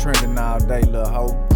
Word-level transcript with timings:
trending 0.00 0.38
all 0.38 0.58
day, 0.60 0.80
little 0.82 1.08
hoe. 1.08 1.46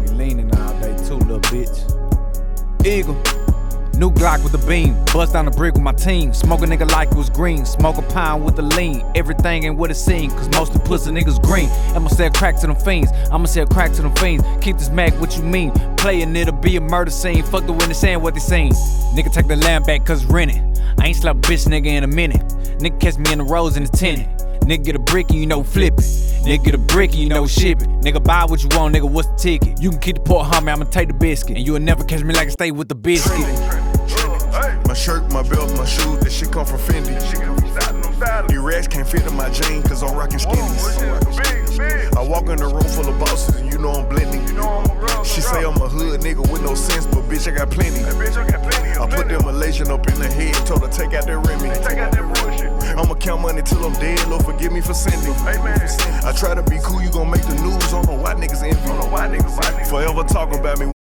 We 0.00 0.08
leaning 0.08 0.52
all 0.56 0.72
day 0.80 0.96
too, 1.06 1.18
little 1.18 1.40
bitch. 1.40 1.86
Eagle. 2.84 3.14
New 3.94 4.10
Glock 4.10 4.42
with 4.42 4.52
the 4.52 4.66
beam, 4.66 4.96
bust 5.12 5.34
down 5.34 5.44
the 5.44 5.50
brick 5.52 5.74
with 5.74 5.82
my 5.82 5.92
team. 5.92 6.32
Smoke 6.32 6.62
a 6.62 6.64
nigga 6.64 6.90
like 6.90 7.12
it 7.12 7.14
was 7.14 7.30
green, 7.30 7.64
smoke 7.64 7.98
a 7.98 8.02
pound 8.02 8.44
with 8.44 8.56
the 8.56 8.62
lean. 8.62 9.04
Everything 9.14 9.64
ain't 9.64 9.76
what 9.76 9.90
it 9.90 9.94
seem, 9.94 10.30
cause 10.30 10.48
most 10.48 10.74
of 10.74 10.82
the 10.82 10.88
pussy 10.88 11.12
niggas 11.12 11.40
green. 11.40 11.68
I'ma 11.94 12.08
sell 12.08 12.30
crack 12.30 12.56
to 12.60 12.66
them 12.66 12.74
fiends, 12.74 13.12
I'ma 13.30 13.44
sell 13.44 13.66
crack 13.66 13.92
to 13.92 14.02
them 14.02 14.14
fiends. 14.16 14.44
Keep 14.60 14.78
this 14.78 14.90
mag, 14.90 15.12
what 15.20 15.36
you 15.36 15.44
mean? 15.44 15.70
Playing 15.96 16.34
it'll 16.34 16.54
be 16.54 16.76
a 16.76 16.80
murder 16.80 17.12
scene. 17.12 17.44
Fuck 17.44 17.66
the 17.66 17.72
witness 17.72 18.00
saying 18.00 18.20
what 18.20 18.34
they 18.34 18.40
seen. 18.40 18.72
Nigga 19.14 19.32
take 19.32 19.46
the 19.46 19.56
land 19.56 19.86
back 19.86 20.04
cause 20.04 20.24
rented. 20.24 20.56
I 20.98 21.06
ain't 21.06 21.24
a 21.24 21.34
bitch 21.34 21.66
nigga 21.68 21.86
in 21.86 22.02
a 22.02 22.08
minute. 22.08 22.42
Nigga 22.78 23.00
catch 23.00 23.18
me 23.18 23.32
in 23.32 23.38
the 23.38 23.44
roads 23.44 23.76
in 23.76 23.84
the 23.84 23.90
tenant. 23.90 24.28
Nigga 24.62 24.84
get 24.84 24.96
a 24.96 25.00
brick 25.00 25.30
and 25.30 25.40
you 25.40 25.46
know 25.46 25.62
flip 25.62 25.94
it. 25.94 26.04
Nigga 26.44 26.64
get 26.64 26.74
a 26.74 26.78
brick 26.78 27.10
and 27.10 27.20
you 27.20 27.28
know 27.28 27.46
ship 27.46 27.82
it. 27.82 27.88
Nigga 28.00 28.22
buy 28.22 28.44
what 28.44 28.62
you 28.62 28.68
want, 28.76 28.94
nigga, 28.94 29.10
what's 29.10 29.28
the 29.28 29.36
ticket? 29.36 29.82
You 29.82 29.90
can 29.90 29.98
keep 29.98 30.16
the 30.16 30.22
pork 30.22 30.46
homie, 30.46 30.72
I'ma 30.72 30.84
take 30.84 31.08
the 31.08 31.14
biscuit. 31.14 31.56
And 31.56 31.66
you'll 31.66 31.80
never 31.80 32.04
catch 32.04 32.22
me 32.22 32.32
like 32.34 32.46
I 32.46 32.50
stay 32.50 32.70
with 32.70 32.88
the 32.88 32.94
biscuit. 32.94 33.46
My 34.86 34.94
shirt, 34.94 35.32
my 35.32 35.42
belt, 35.42 35.76
my 35.76 35.84
shoes, 35.84 36.20
this 36.20 36.38
shit 36.38 36.52
come 36.52 36.66
from 36.66 36.78
Fendi. 36.78 37.18
These 38.48 38.58
racks 38.58 38.86
can't 38.86 39.08
fit 39.08 39.26
in 39.26 39.34
my 39.34 39.50
jeans, 39.50 39.88
cause 39.88 40.02
I'm 40.02 40.16
rocking 40.16 40.38
skinnies. 40.38 42.16
I 42.16 42.22
walk 42.22 42.48
in 42.48 42.60
a 42.60 42.68
room 42.68 42.84
full 42.84 43.08
of 43.08 43.18
bosses 43.18 43.56
and 43.56 43.72
you 43.72 43.78
know 43.78 43.90
I'm 43.90 44.08
blending. 44.08 44.46
She 45.24 45.40
say 45.40 45.64
I'm 45.64 45.76
a 45.80 45.88
hood 45.88 46.20
nigga 46.20 46.48
with 46.50 46.62
no 46.62 46.74
sense, 46.74 47.06
but 47.06 47.22
bitch, 47.28 47.50
I 47.50 47.56
got 47.56 47.70
plenty. 47.70 48.04
I 48.04 49.08
put 49.08 49.28
them 49.28 49.44
Malaysian 49.44 49.90
up 49.90 50.06
in 50.06 50.18
the 50.18 50.28
head, 50.28 50.54
told 50.66 50.82
her 50.82 50.88
take 50.88 51.14
out 51.14 51.26
that 51.26 51.38
Remy. 51.38 52.21
I'ma 53.02 53.16
count 53.16 53.42
money 53.42 53.62
till 53.62 53.84
I'm 53.84 53.92
dead, 53.94 54.28
Lord 54.28 54.44
forgive 54.44 54.72
me 54.72 54.80
for 54.80 54.94
sending. 54.94 55.34
I 55.34 56.32
try 56.36 56.54
to 56.54 56.62
be 56.62 56.78
cool, 56.84 57.02
you 57.02 57.10
gon' 57.10 57.30
make 57.30 57.42
the 57.42 57.54
news, 57.56 57.90
don't 57.90 58.06
know 58.06 58.16
why 58.16 58.34
niggas 58.34 58.62
envy. 58.62 59.88
Forever 59.90 60.22
talking 60.22 60.60
about 60.60 60.78
me. 60.78 61.01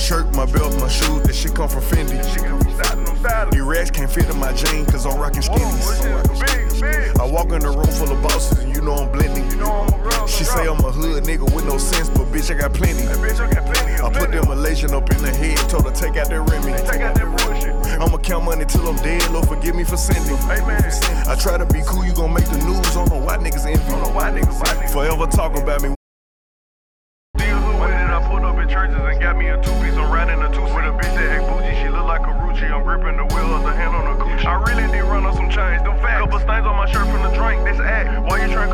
Shirt, 0.00 0.34
my 0.34 0.46
belt, 0.46 0.72
my 0.80 0.88
shoes, 0.88 1.22
that 1.22 1.34
shit 1.34 1.54
come 1.54 1.68
from 1.68 1.82
Fendi. 1.82 2.16
These 3.52 3.60
racks 3.60 3.90
can't 3.90 4.10
fit 4.10 4.28
in 4.30 4.38
my 4.38 4.52
jeans, 4.52 4.90
cause 4.90 5.04
I'm 5.04 5.20
rocking 5.20 5.42
skinnies. 5.42 7.20
I 7.20 7.24
walk 7.24 7.52
in 7.52 7.62
a 7.62 7.70
room 7.70 7.86
full 7.86 8.10
of 8.10 8.22
bosses 8.22 8.58
and 8.58 8.74
you 8.74 8.80
know 8.80 8.94
I'm 8.94 9.12
blending. 9.12 9.44
She 10.26 10.44
say 10.44 10.66
I'm 10.66 10.80
a 10.80 10.90
hood 10.90 11.24
nigga 11.24 11.44
with 11.54 11.66
no 11.66 11.76
sense, 11.76 12.08
but 12.08 12.26
bitch, 12.32 12.50
I 12.50 12.58
got 12.58 12.72
plenty. 12.72 13.06
I 13.06 14.10
put 14.10 14.32
them 14.32 14.48
Malaysian 14.48 14.94
up 14.94 15.10
in 15.10 15.22
the 15.22 15.30
head, 15.30 15.58
told 15.68 15.84
her 15.84 15.92
take 15.92 16.16
out 16.16 16.30
that 16.30 16.40
Remy. 16.40 16.72
I'ma 18.00 18.18
count 18.18 18.44
money 18.44 18.64
till 18.64 18.88
I'm 18.88 18.96
dead, 18.96 19.30
Lord 19.30 19.46
forgive 19.46 19.74
me 19.74 19.84
for 19.84 19.98
sending. 19.98 20.36
I 21.28 21.36
try 21.38 21.58
to 21.58 21.66
be 21.66 21.82
cool, 21.86 22.04
you 22.06 22.14
gon' 22.14 22.32
make 22.32 22.46
the 22.46 22.58
news, 22.64 22.94
don't 22.94 23.10
know 23.10 23.20
why 23.20 23.36
niggas 23.36 23.66
envy. 23.66 24.92
Forever 24.92 25.26
talking 25.26 25.62
about 25.62 25.82
me. 25.82 25.99
Got 29.20 29.36
me 29.36 29.48
a 29.48 29.56
two 29.60 29.70
piece? 29.84 29.92
I'm 30.00 30.10
riding 30.10 30.40
a 30.40 30.48
two 30.48 30.64
with 30.64 30.88
a 30.88 30.92
bitch 30.96 31.12
that 31.12 31.28
act 31.28 31.44
bougie. 31.44 31.76
She 31.76 31.88
look 31.92 32.08
like 32.08 32.24
a 32.24 32.32
Rucci. 32.40 32.72
I'm 32.72 32.82
gripping 32.82 33.20
the 33.20 33.28
wheel 33.28 33.52
of 33.54 33.62
the 33.62 33.72
hand 33.72 33.94
on 33.94 34.16
the 34.16 34.24
coochie. 34.24 34.48
I 34.48 34.56
really 34.64 34.90
did 34.90 35.04
run 35.04 35.26
on 35.28 35.36
some 35.36 35.50
chains, 35.52 35.84
them 35.84 36.00
facts. 36.00 36.24
Couple 36.24 36.40
stains 36.40 36.66
on 36.66 36.74
my 36.74 36.88
shirt 36.88 37.04
from 37.12 37.22
the 37.22 37.32
drink, 37.36 37.62
this 37.68 37.78
act. 37.78 38.08
Why 38.24 38.40
you 38.40 38.50
trying 38.50 38.69